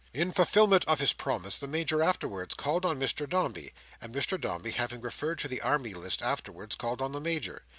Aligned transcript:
In 0.15 0.31
fulfilment 0.31 0.83
of 0.85 0.99
his 0.99 1.13
promise, 1.13 1.59
the 1.59 1.67
Major 1.67 2.01
afterwards 2.01 2.55
called 2.55 2.87
on 2.87 2.97
Mr 2.97 3.29
Dombey; 3.29 3.71
and 4.01 4.11
Mr 4.11 4.41
Dombey, 4.41 4.71
having 4.71 4.99
referred 5.01 5.37
to 5.37 5.47
the 5.47 5.61
army 5.61 5.93
list, 5.93 6.23
afterwards 6.23 6.73
called 6.73 7.03
on 7.03 7.11
the 7.11 7.21
Major. 7.21 7.61